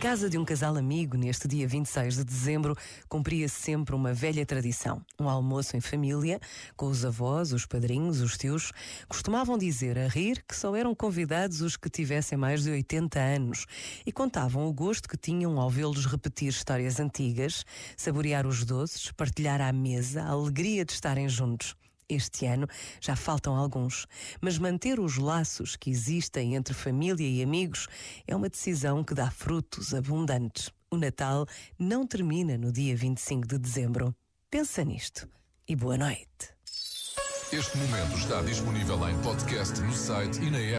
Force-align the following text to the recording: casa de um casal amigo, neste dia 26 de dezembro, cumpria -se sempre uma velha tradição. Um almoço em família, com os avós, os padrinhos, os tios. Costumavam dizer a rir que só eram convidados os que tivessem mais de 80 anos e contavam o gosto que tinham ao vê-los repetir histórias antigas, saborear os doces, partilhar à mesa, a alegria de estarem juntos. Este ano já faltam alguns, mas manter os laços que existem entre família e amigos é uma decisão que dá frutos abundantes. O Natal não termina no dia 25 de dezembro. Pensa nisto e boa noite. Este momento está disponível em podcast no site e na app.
casa 0.00 0.30
de 0.30 0.38
um 0.38 0.46
casal 0.46 0.76
amigo, 0.76 1.14
neste 1.14 1.46
dia 1.46 1.68
26 1.68 2.16
de 2.16 2.24
dezembro, 2.24 2.74
cumpria 3.06 3.46
-se 3.46 3.60
sempre 3.60 3.94
uma 3.94 4.14
velha 4.14 4.46
tradição. 4.46 5.04
Um 5.20 5.28
almoço 5.28 5.76
em 5.76 5.80
família, 5.80 6.40
com 6.74 6.86
os 6.86 7.04
avós, 7.04 7.52
os 7.52 7.66
padrinhos, 7.66 8.22
os 8.22 8.38
tios. 8.38 8.72
Costumavam 9.06 9.58
dizer 9.58 9.98
a 9.98 10.08
rir 10.08 10.42
que 10.48 10.56
só 10.56 10.74
eram 10.74 10.94
convidados 10.94 11.60
os 11.60 11.76
que 11.76 11.90
tivessem 11.90 12.38
mais 12.38 12.62
de 12.62 12.70
80 12.70 13.20
anos 13.20 13.66
e 14.06 14.10
contavam 14.10 14.66
o 14.66 14.72
gosto 14.72 15.06
que 15.06 15.18
tinham 15.18 15.60
ao 15.60 15.68
vê-los 15.68 16.06
repetir 16.06 16.48
histórias 16.48 16.98
antigas, 16.98 17.64
saborear 17.96 18.46
os 18.46 18.64
doces, 18.64 19.12
partilhar 19.12 19.60
à 19.60 19.70
mesa, 19.70 20.22
a 20.22 20.30
alegria 20.30 20.82
de 20.82 20.92
estarem 20.92 21.28
juntos. 21.28 21.76
Este 22.10 22.44
ano 22.44 22.66
já 23.00 23.14
faltam 23.14 23.54
alguns, 23.54 24.04
mas 24.40 24.58
manter 24.58 24.98
os 24.98 25.16
laços 25.16 25.76
que 25.76 25.90
existem 25.90 26.56
entre 26.56 26.74
família 26.74 27.26
e 27.26 27.40
amigos 27.40 27.86
é 28.26 28.34
uma 28.34 28.48
decisão 28.48 29.04
que 29.04 29.14
dá 29.14 29.30
frutos 29.30 29.94
abundantes. 29.94 30.70
O 30.90 30.96
Natal 30.96 31.46
não 31.78 32.04
termina 32.04 32.58
no 32.58 32.72
dia 32.72 32.96
25 32.96 33.46
de 33.46 33.58
dezembro. 33.58 34.12
Pensa 34.50 34.84
nisto 34.84 35.28
e 35.68 35.76
boa 35.76 35.96
noite. 35.96 36.52
Este 37.52 37.78
momento 37.78 38.16
está 38.16 38.42
disponível 38.42 39.08
em 39.08 39.16
podcast 39.22 39.80
no 39.80 39.92
site 39.92 40.40
e 40.40 40.50
na 40.50 40.58
app. 40.58 40.78